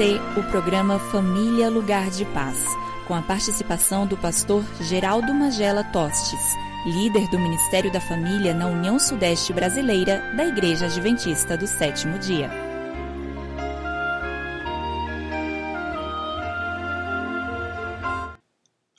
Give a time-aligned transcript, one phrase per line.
[0.00, 2.64] você o programa Família Lugar de Paz,
[3.06, 6.40] com a participação do pastor Geraldo Magela Tostes,
[6.86, 12.50] líder do Ministério da Família na União Sudeste Brasileira da Igreja Adventista do Sétimo Dia.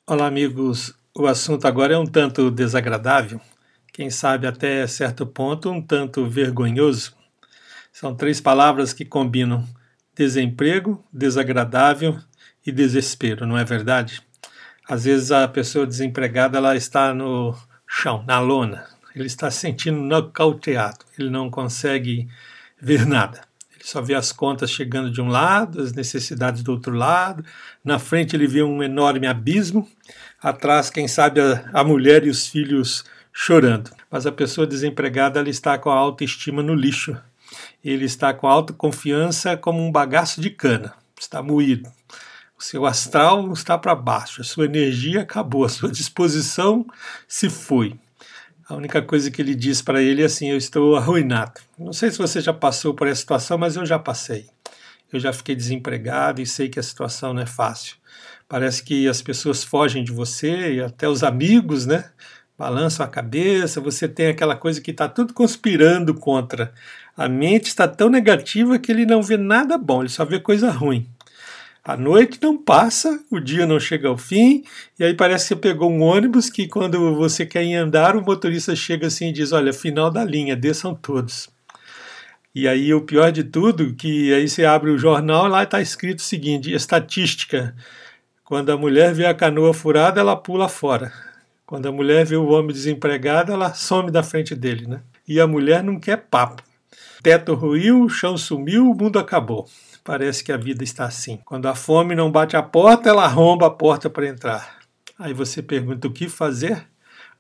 [0.05, 0.93] Olá, amigos.
[1.17, 3.41] O assunto agora é um tanto desagradável,
[3.91, 7.15] quem sabe até certo ponto um tanto vergonhoso.
[7.91, 9.67] São três palavras que combinam
[10.15, 12.17] desemprego, desagradável
[12.65, 14.21] e desespero, não é verdade?
[14.87, 17.55] Às vezes a pessoa desempregada ela está no
[17.87, 18.85] chão, na lona,
[19.15, 22.27] ele está se sentindo nocauteado, ele não consegue
[22.79, 23.41] ver nada.
[23.73, 27.43] Ele só vê as contas chegando de um lado, as necessidades do outro lado,
[27.83, 29.87] na frente ele vê um enorme abismo,
[30.41, 33.91] atrás, quem sabe, a, a mulher e os filhos chorando.
[34.09, 37.17] Mas a pessoa desempregada ela está com a autoestima no lixo
[37.83, 41.91] ele está com autoconfiança como um bagaço de cana, está moído.
[42.57, 46.85] O seu astral está para baixo, a sua energia acabou, a sua disposição
[47.27, 47.99] se foi.
[48.69, 51.59] A única coisa que ele diz para ele é assim: Eu estou arruinado.
[51.77, 54.45] Não sei se você já passou por essa situação, mas eu já passei.
[55.11, 57.97] Eu já fiquei desempregado e sei que a situação não é fácil.
[58.47, 62.11] Parece que as pessoas fogem de você e até os amigos, né?
[62.57, 66.71] Balançam a cabeça, você tem aquela coisa que está tudo conspirando contra
[67.15, 70.71] a mente está tão negativa que ele não vê nada bom, ele só vê coisa
[70.71, 71.07] ruim.
[71.83, 74.63] A noite não passa, o dia não chega ao fim,
[74.99, 78.23] e aí parece que você pegou um ônibus que quando você quer ir andar, o
[78.23, 81.49] motorista chega assim e diz: Olha, final da linha, desçam todos.
[82.53, 86.19] E aí o pior de tudo, que aí você abre o jornal lá está escrito
[86.19, 87.75] o seguinte: estatística.
[88.43, 91.11] Quando a mulher vê a canoa furada, ela pula fora.
[91.71, 95.03] Quando a mulher vê o homem desempregado, ela some da frente dele, né?
[95.25, 96.61] E a mulher não quer papo.
[97.23, 99.69] Teto ruiu, o chão sumiu, o mundo acabou.
[100.03, 101.39] Parece que a vida está assim.
[101.45, 104.79] Quando a fome não bate a porta, ela arromba a porta para entrar.
[105.17, 106.85] Aí você pergunta o que fazer,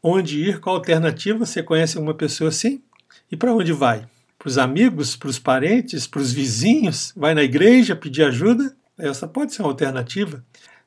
[0.01, 1.45] onde ir, qual alternativa.
[1.45, 2.81] Você conhece uma pessoa assim?
[3.29, 4.05] E para onde vai?
[4.39, 7.11] Para os amigos, para os parentes, para os vizinhos?
[7.17, 8.73] Vai na igreja pedir ajuda?
[8.97, 10.41] Essa pode ser uma alternativa.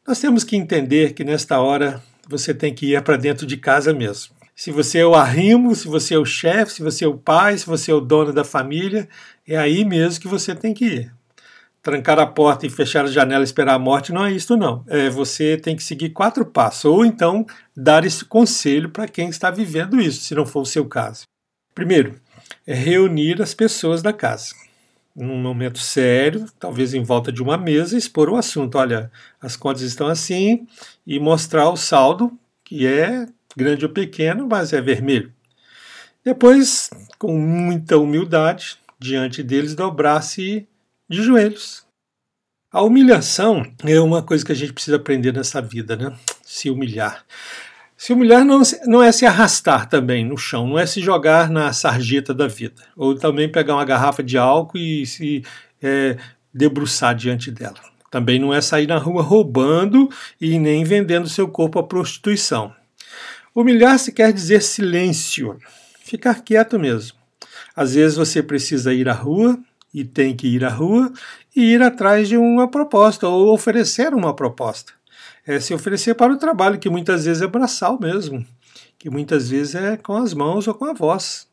[0.09, 3.93] Nós temos que entender que nesta hora você tem que ir para dentro de casa
[3.93, 7.19] mesmo se você é o arrimo, se você é o chefe, se você é o
[7.19, 9.09] pai, se você é o dono da família,
[9.47, 11.15] é aí mesmo que você tem que ir.
[11.83, 14.83] Trancar a porta e fechar a janela e esperar a morte não é isso, não.
[14.87, 17.45] É, você tem que seguir quatro passos, ou então
[17.77, 21.25] dar esse conselho para quem está vivendo isso, se não for o seu caso.
[21.75, 22.15] Primeiro,
[22.67, 24.55] é reunir as pessoas da casa.
[25.15, 28.77] Num momento sério, talvez em volta de uma mesa, expor o assunto.
[28.77, 30.67] Olha, as contas estão assim,
[31.07, 33.27] e mostrar o saldo, que é
[33.57, 35.33] grande ou pequeno, mas é vermelho.
[36.25, 40.67] Depois, com muita humildade, diante deles, dobrar-se
[41.09, 41.85] de joelhos.
[42.73, 46.19] A humilhação é uma coisa que a gente precisa aprender nessa vida, né?
[46.43, 47.25] Se humilhar.
[48.05, 51.73] Se humilhar não, não é se arrastar também no chão, não é se jogar na
[51.73, 55.43] sarjeta da vida, ou também pegar uma garrafa de álcool e se
[55.83, 56.19] é,
[56.53, 57.81] debruçar diante dela.
[58.11, 62.75] Também não é sair na rua roubando e nem vendendo seu corpo à prostituição.
[63.55, 65.59] Humilhar-se quer dizer silêncio,
[66.05, 67.17] ficar quieto mesmo.
[67.75, 69.59] Às vezes você precisa ir à rua
[69.95, 71.11] e tem que ir à rua
[71.57, 74.93] e ir atrás de uma proposta ou oferecer uma proposta.
[75.47, 78.47] É se oferecer para o trabalho, que muitas vezes é braçal mesmo,
[78.99, 81.47] que muitas vezes é com as mãos ou com a voz.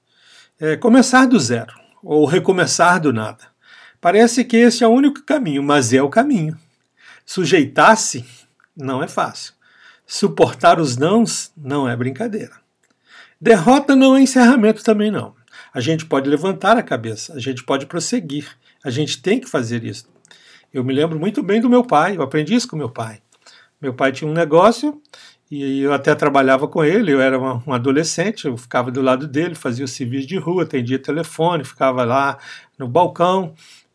[0.59, 3.51] É começar do zero ou recomeçar do nada.
[3.99, 6.57] Parece que esse é o único caminho, mas é o caminho.
[7.25, 8.25] Sujeitar-se
[8.75, 9.53] não é fácil.
[10.07, 12.53] Suportar os nãos não é brincadeira.
[13.39, 15.35] Derrota não é encerramento também não.
[15.73, 18.47] A gente pode levantar a cabeça, a gente pode prosseguir,
[18.83, 20.05] a gente tem que fazer isso.
[20.73, 23.21] Eu me lembro muito bem do meu pai, eu aprendi isso com meu pai.
[23.81, 25.01] Meu pai tinha um negócio
[25.49, 29.55] e eu até trabalhava com ele, eu era um adolescente, eu ficava do lado dele,
[29.55, 32.37] fazia o serviço de rua, atendia telefone, ficava lá
[32.77, 33.53] no balcão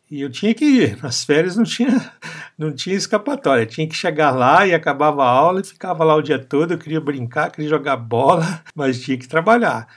[0.09, 1.01] e eu tinha que ir.
[1.01, 2.11] Nas férias não tinha,
[2.57, 3.65] não tinha escapatória.
[3.65, 6.73] Tinha que chegar lá e acabava a aula e ficava lá o dia todo.
[6.73, 9.87] Eu queria brincar, queria jogar bola, mas tinha que trabalhar.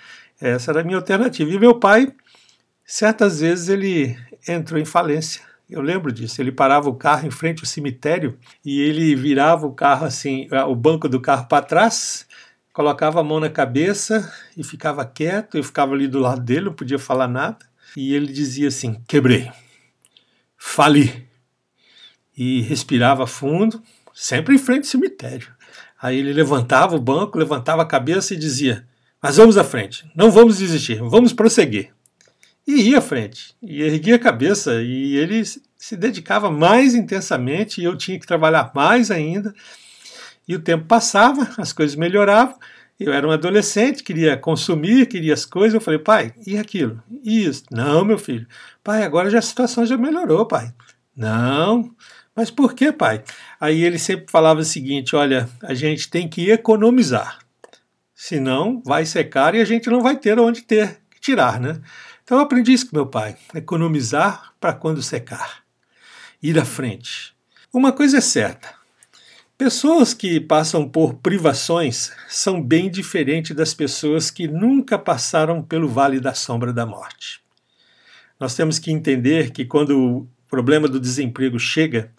[0.41, 1.50] Essa era a minha alternativa.
[1.50, 2.12] E meu pai,
[2.85, 4.17] certas vezes, ele
[4.49, 5.43] entrou em falência.
[5.70, 6.40] Eu lembro disso.
[6.40, 10.75] Ele parava o carro em frente ao cemitério e ele virava o carro assim, o
[10.75, 12.26] banco do carro para trás,
[12.72, 15.56] colocava a mão na cabeça e ficava quieto.
[15.56, 17.58] Eu ficava ali do lado dele, não podia falar nada.
[17.96, 19.50] E ele dizia assim: quebrei
[20.56, 21.28] fali.
[22.37, 23.82] E respirava fundo,
[24.14, 25.49] sempre em frente ao cemitério.
[26.00, 28.87] Aí ele levantava o banco, levantava a cabeça e dizia:
[29.23, 31.93] Mas vamos à frente, não vamos desistir, vamos prosseguir.
[32.67, 37.85] E ia à frente, e erguia a cabeça, e ele se dedicava mais intensamente, e
[37.85, 39.55] eu tinha que trabalhar mais ainda.
[40.47, 42.57] E o tempo passava, as coisas melhoravam,
[43.01, 45.73] eu era um adolescente, queria consumir, queria as coisas.
[45.73, 47.03] Eu falei, pai, e aquilo?
[47.25, 47.65] E isso?
[47.71, 48.47] Não, meu filho.
[48.85, 50.71] Pai, agora já a situação já melhorou, pai.
[51.17, 51.91] Não.
[52.37, 53.25] Mas por que, pai?
[53.59, 57.39] Aí ele sempre falava o seguinte: olha, a gente tem que economizar.
[58.15, 61.81] Senão vai secar e a gente não vai ter onde ter que tirar, né?
[62.31, 65.65] Então eu aprendi isso com meu pai: economizar para quando secar.
[66.41, 67.35] Ir à frente.
[67.73, 68.73] Uma coisa é certa:
[69.59, 76.21] Pessoas que passam por privações são bem diferentes das pessoas que nunca passaram pelo vale
[76.21, 77.41] da sombra da morte.
[78.38, 82.12] Nós temos que entender que quando o problema do desemprego chega,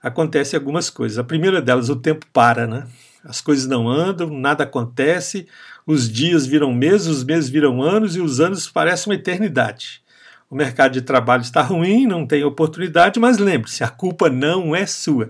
[0.00, 1.18] acontece algumas coisas.
[1.18, 2.86] A primeira delas, o tempo para, né?
[3.28, 5.48] As coisas não andam, nada acontece,
[5.84, 10.00] os dias viram meses, os meses viram anos e os anos parecem uma eternidade.
[10.48, 14.86] O mercado de trabalho está ruim, não tem oportunidade, mas lembre-se, a culpa não é
[14.86, 15.26] sua.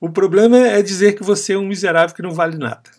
[0.00, 2.90] O problema é dizer que você é um miserável que não vale nada.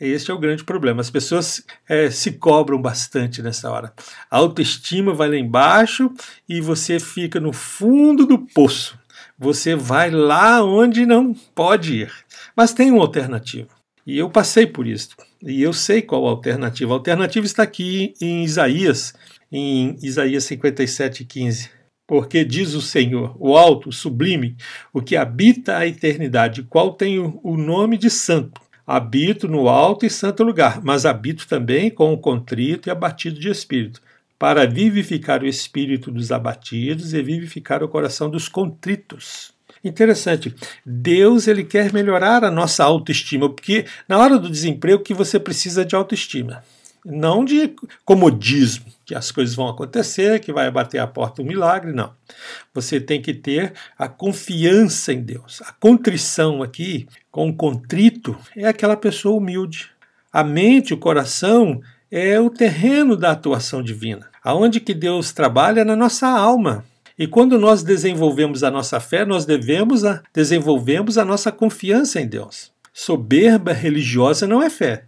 [0.00, 1.02] Este é o grande problema.
[1.02, 3.92] As pessoas é, se cobram bastante nessa hora.
[4.30, 6.10] A autoestima vai lá embaixo
[6.48, 8.98] e você fica no fundo do poço.
[9.38, 12.12] Você vai lá onde não pode ir.
[12.56, 13.79] Mas tem uma alternativa.
[14.06, 15.10] E eu passei por isso.
[15.42, 16.92] E eu sei qual a alternativa.
[16.92, 19.14] A alternativa está aqui em Isaías,
[19.50, 21.70] em Isaías 57, 15.
[22.06, 24.56] Porque diz o Senhor, o alto, o sublime,
[24.92, 28.60] o que habita a eternidade, qual tem o nome de santo.
[28.84, 33.48] Habito no alto e santo lugar, mas habito também com o contrito e abatido de
[33.48, 34.02] espírito,
[34.36, 39.52] para vivificar o espírito dos abatidos e vivificar o coração dos contritos.
[39.82, 40.54] Interessante.
[40.84, 45.84] Deus ele quer melhorar a nossa autoestima, porque na hora do desemprego que você precisa
[45.84, 46.62] de autoestima
[47.04, 47.74] não de
[48.04, 52.12] comodismo, que as coisas vão acontecer, que vai bater a porta um milagre, não.
[52.74, 55.62] Você tem que ter a confiança em Deus.
[55.64, 59.90] A contrição aqui, com contrito, é aquela pessoa humilde.
[60.32, 61.80] A mente, o coração,
[62.10, 64.28] é o terreno da atuação divina.
[64.42, 66.84] Aonde que Deus trabalha na nossa alma.
[67.20, 72.26] E quando nós desenvolvemos a nossa fé, nós devemos a, desenvolvemos a nossa confiança em
[72.26, 72.72] Deus.
[72.92, 75.04] Soberba religiosa não é fé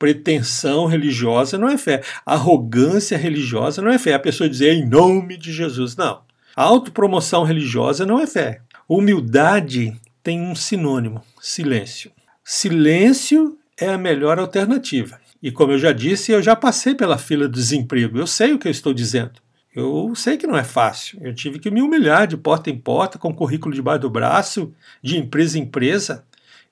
[0.00, 2.02] pretensão religiosa não é fé.
[2.24, 4.14] Arrogância religiosa não é fé.
[4.14, 5.94] A pessoa dizer em nome de Jesus.
[5.94, 6.22] Não.
[6.56, 8.62] Autopromoção religiosa não é fé.
[8.88, 12.10] Humildade tem um sinônimo: silêncio.
[12.42, 15.20] Silêncio é a melhor alternativa.
[15.42, 18.18] E como eu já disse, eu já passei pela fila do desemprego.
[18.18, 19.32] Eu sei o que eu estou dizendo.
[19.74, 21.18] Eu sei que não é fácil.
[21.22, 25.16] Eu tive que me humilhar de porta em porta, com currículo debaixo do braço, de
[25.16, 26.24] empresa em empresa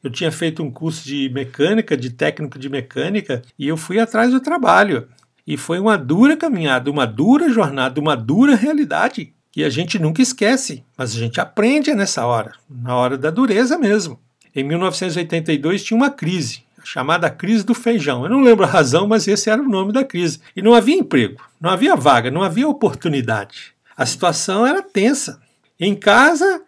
[0.03, 4.31] eu tinha feito um curso de mecânica, de técnico de mecânica, e eu fui atrás
[4.31, 5.09] do trabalho.
[5.47, 10.23] E foi uma dura caminhada, uma dura jornada, uma dura realidade que a gente nunca
[10.23, 14.21] esquece, mas a gente aprende nessa hora, na hora da dureza mesmo.
[14.55, 18.25] Em 1982 tinha uma crise, chamada crise do feijão.
[18.25, 20.41] Eu não lembro a razão, mas esse era o nome da crise.
[20.57, 23.75] E não havia emprego, não havia vaga, não havia oportunidade.
[23.95, 25.39] A situação era tensa.
[25.79, 26.63] Em casa,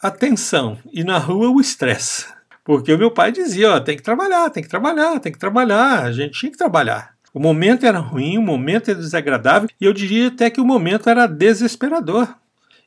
[0.00, 2.26] a tensão e na rua o estresse.
[2.64, 6.04] Porque o meu pai dizia, ó, tem que trabalhar, tem que trabalhar, tem que trabalhar,
[6.04, 7.12] a gente tinha que trabalhar.
[7.32, 11.10] O momento era ruim, o momento era desagradável e eu diria até que o momento
[11.10, 12.32] era desesperador.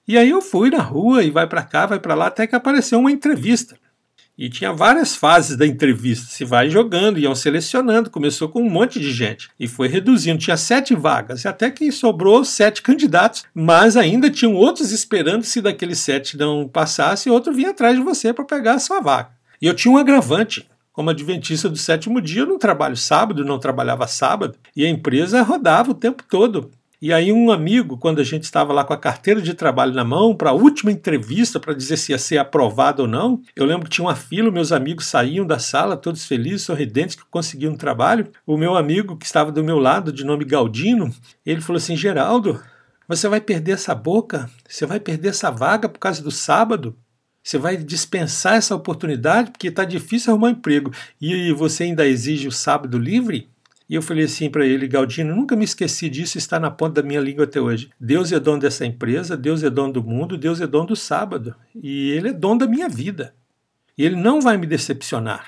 [0.07, 2.55] E aí eu fui na rua e vai para cá, vai para lá, até que
[2.55, 3.77] apareceu uma entrevista.
[4.37, 6.27] E tinha várias fases da entrevista.
[6.27, 8.11] Se vai jogando, iam selecionando.
[8.11, 10.37] Começou com um monte de gente e foi reduzindo.
[10.37, 15.43] Tinha sete vagas, até que sobrou sete candidatos, mas ainda tinham outros esperando.
[15.43, 19.29] Se daqueles sete não passasse, outro vinha atrás de você para pegar a sua vaga.
[19.59, 20.69] E eu tinha um agravante.
[20.93, 25.43] Como adventista do sétimo dia, eu não trabalho sábado, não trabalhava sábado, e a empresa
[25.43, 26.71] rodava o tempo todo.
[26.99, 30.03] E aí um amigo, quando a gente estava lá com a carteira de trabalho na
[30.03, 33.83] mão, para a última entrevista para dizer se ia ser aprovado ou não, eu lembro
[33.83, 37.77] que tinha uma fila, meus amigos saíam da sala, todos felizes, sorridentes, que conseguiam um
[37.77, 38.31] trabalho.
[38.47, 41.13] O meu amigo que estava do meu lado, de nome Galdino,
[41.45, 42.59] ele falou assim, Geraldo,
[43.07, 44.49] você vai perder essa boca?
[44.67, 46.97] Você vai perder essa vaga por causa do sábado?
[47.43, 52.51] Você vai dispensar essa oportunidade porque está difícil arrumar emprego e você ainda exige o
[52.51, 53.49] sábado livre?
[53.89, 57.07] E eu falei assim para ele, Galdino, nunca me esqueci disso, está na ponta da
[57.07, 57.89] minha língua até hoje.
[57.99, 61.55] Deus é dono dessa empresa, Deus é dono do mundo, Deus é dono do sábado.
[61.73, 63.33] E Ele é dono da minha vida.
[63.97, 65.45] E Ele não vai me decepcionar.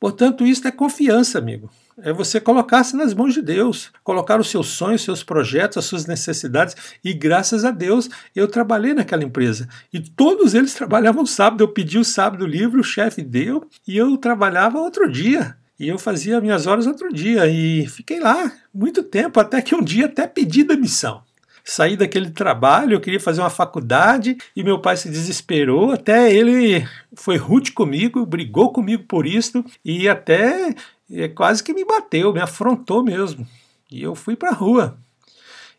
[0.00, 1.70] Portanto, isso é confiança, amigo
[2.00, 6.06] é você colocar-se nas mãos de Deus, colocar os seus sonhos, seus projetos, as suas
[6.06, 6.76] necessidades.
[7.04, 9.68] E graças a Deus eu trabalhei naquela empresa.
[9.92, 11.62] E todos eles trabalhavam sábado.
[11.62, 15.56] Eu pedi o sábado livre, o chefe deu, e eu trabalhava outro dia.
[15.78, 17.46] E eu fazia minhas horas outro dia.
[17.46, 21.22] E fiquei lá muito tempo, até que um dia até pedi demissão.
[21.64, 25.92] saí daquele trabalho, eu queria fazer uma faculdade e meu pai se desesperou.
[25.92, 30.74] Até ele foi rude comigo, brigou comigo por isso e até
[31.10, 33.46] é, quase que me bateu, me afrontou mesmo.
[33.90, 34.96] E eu fui para a rua.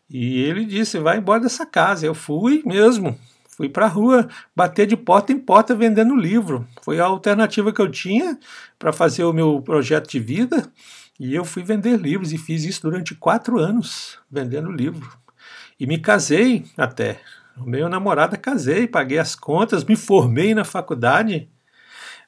[0.08, 2.06] E ele disse: vai embora dessa casa.
[2.06, 3.18] Eu fui mesmo.
[3.56, 6.66] Fui para a rua bater de porta em porta vendendo livro.
[6.82, 8.36] Foi a alternativa que eu tinha
[8.80, 10.68] para fazer o meu projeto de vida.
[11.20, 15.08] E eu fui vender livros e fiz isso durante quatro anos, vendendo livro.
[15.78, 17.20] E me casei até.
[17.56, 21.48] O meu namorado casei, paguei as contas, me formei na faculdade.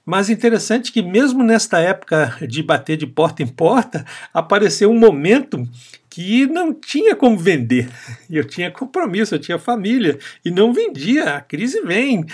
[0.05, 5.69] Mas interessante que mesmo nesta época de bater de porta em porta, apareceu um momento
[6.17, 7.91] que não tinha como vender.
[8.31, 11.37] Eu tinha compromisso, eu tinha família e não vendia.
[11.37, 12.25] A crise vem.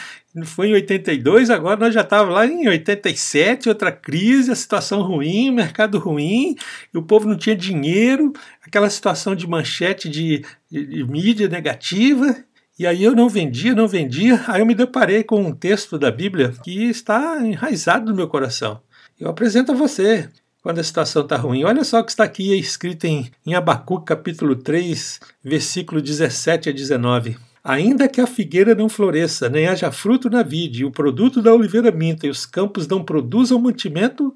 [0.44, 5.50] Foi em 82, agora nós já estávamos lá em 87, outra crise, a situação ruim,
[5.50, 6.54] mercado ruim,
[6.94, 8.32] e o povo não tinha dinheiro,
[8.64, 12.36] aquela situação de manchete de, de, de mídia negativa.
[12.78, 14.42] E aí eu não vendia, não vendia.
[14.46, 18.80] Aí eu me deparei com um texto da Bíblia que está enraizado no meu coração.
[19.18, 20.30] Eu apresento a você
[20.62, 21.64] quando a situação está ruim.
[21.64, 26.72] Olha só o que está aqui escrito em, em Abacuque, capítulo 3, versículo 17 a
[26.72, 27.36] 19.
[27.64, 31.52] Ainda que a figueira não floresça, nem haja fruto na vide, e o produto da
[31.52, 34.34] oliveira minta, e os campos não produzam mantimento,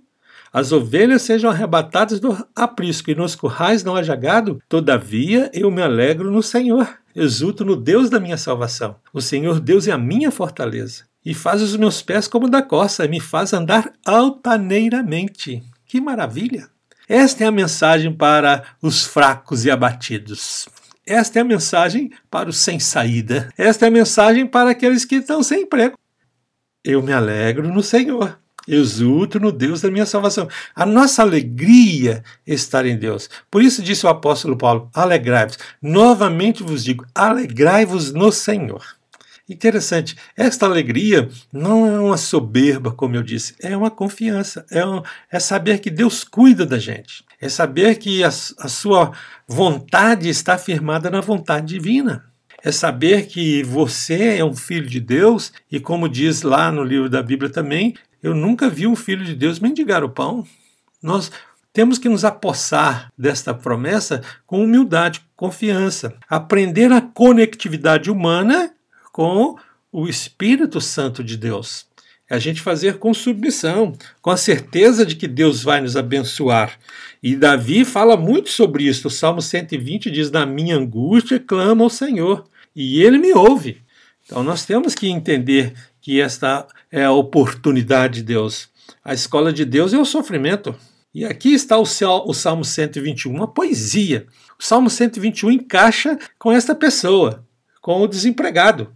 [0.52, 5.82] as ovelhas sejam arrebatadas do aprisco, e nos currais não haja gado, todavia eu me
[5.82, 8.96] alegro no Senhor, exulto no Deus da minha salvação.
[9.12, 13.04] O Senhor Deus é a minha fortaleza, e faz os meus pés como da corça,
[13.04, 15.64] e me faz andar altaneiramente.
[15.86, 16.68] Que maravilha!
[17.08, 20.68] Esta é a mensagem para os fracos e abatidos.
[21.06, 23.52] Esta é a mensagem para os sem saída.
[23.56, 25.96] Esta é a mensagem para aqueles que estão sem emprego.
[26.82, 28.36] Eu me alegro no Senhor.
[28.66, 30.48] Exulto no Deus da minha salvação.
[30.74, 33.30] A nossa alegria estar em Deus.
[33.48, 35.56] Por isso disse o apóstolo Paulo: alegrai-vos.
[35.80, 38.95] Novamente vos digo: alegrai-vos no Senhor.
[39.48, 45.00] Interessante, esta alegria não é uma soberba, como eu disse, é uma confiança, é, um,
[45.30, 49.12] é saber que Deus cuida da gente, é saber que a, a sua
[49.46, 52.24] vontade está firmada na vontade divina.
[52.64, 57.08] É saber que você é um filho de Deus e, como diz lá no livro
[57.08, 60.44] da Bíblia também, eu nunca vi um filho de Deus mendigar o pão.
[61.00, 61.30] Nós
[61.72, 68.72] temos que nos apossar desta promessa com humildade, confiança, aprender a conectividade humana
[69.16, 69.56] com
[69.90, 71.86] o Espírito Santo de Deus.
[72.28, 76.78] É a gente fazer com submissão, com a certeza de que Deus vai nos abençoar.
[77.22, 79.08] E Davi fala muito sobre isso.
[79.08, 82.44] O Salmo 120 diz: Na minha angústia clama ao Senhor,
[82.74, 83.80] e ele me ouve.
[84.26, 88.68] Então nós temos que entender que esta é a oportunidade de Deus.
[89.02, 90.74] A escola de Deus é o sofrimento.
[91.14, 94.26] E aqui está o Salmo 121, uma poesia.
[94.60, 97.42] O Salmo 121 encaixa com esta pessoa,
[97.80, 98.94] com o desempregado.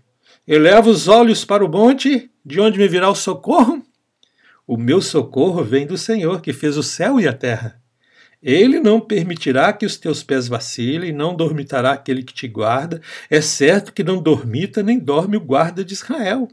[0.53, 3.87] Eleva os olhos para o monte, de onde me virá o socorro?
[4.67, 7.81] O meu socorro vem do Senhor, que fez o céu e a terra.
[8.43, 13.01] Ele não permitirá que os teus pés vacilem, não dormitará aquele que te guarda.
[13.31, 16.49] É certo que não dormita nem dorme o guarda de Israel.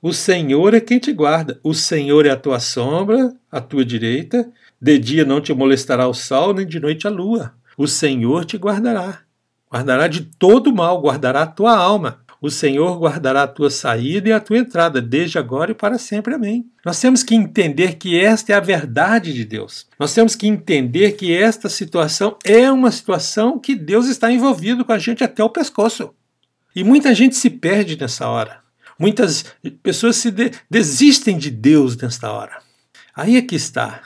[0.00, 1.60] O Senhor é quem te guarda.
[1.62, 4.50] O Senhor é a tua sombra, a tua direita.
[4.80, 7.52] De dia não te molestará o sol, nem de noite a lua.
[7.76, 9.20] O Senhor te guardará.
[9.70, 12.24] Guardará de todo mal, guardará a tua alma.
[12.46, 16.32] O Senhor guardará a tua saída e a tua entrada, desde agora e para sempre.
[16.32, 16.64] Amém.
[16.84, 19.88] Nós temos que entender que esta é a verdade de Deus.
[19.98, 24.92] Nós temos que entender que esta situação é uma situação que Deus está envolvido com
[24.92, 26.14] a gente até o pescoço.
[26.72, 28.60] E muita gente se perde nessa hora.
[28.96, 29.44] Muitas
[29.82, 32.58] pessoas se de desistem de Deus nesta hora.
[33.12, 34.00] Aí é que está.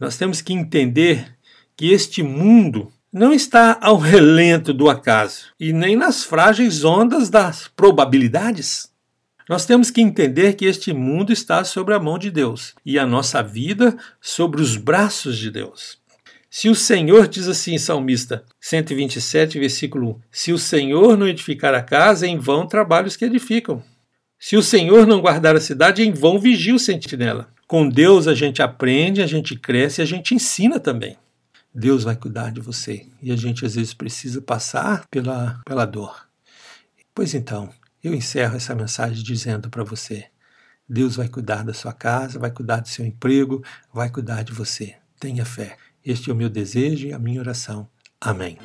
[0.00, 1.32] Nós temos que entender
[1.76, 7.68] que este mundo não está ao relento do acaso e nem nas frágeis ondas das
[7.68, 8.90] probabilidades.
[9.48, 13.06] Nós temos que entender que este mundo está sobre a mão de Deus e a
[13.06, 15.96] nossa vida sobre os braços de Deus.
[16.50, 21.82] Se o Senhor, diz assim, Salmista 127, versículo 1: Se o Senhor não edificar a
[21.82, 23.80] casa, em vão trabalhos que edificam.
[24.40, 27.48] Se o Senhor não guardar a cidade, em vão vigia o sentinela.
[27.68, 31.16] Com Deus a gente aprende, a gente cresce e a gente ensina também.
[31.74, 33.08] Deus vai cuidar de você.
[33.20, 36.28] E a gente às vezes precisa passar pela, pela dor.
[37.14, 40.26] Pois então, eu encerro essa mensagem dizendo para você:
[40.88, 44.94] Deus vai cuidar da sua casa, vai cuidar do seu emprego, vai cuidar de você.
[45.18, 45.76] Tenha fé.
[46.04, 47.88] Este é o meu desejo e a minha oração.
[48.20, 48.58] Amém.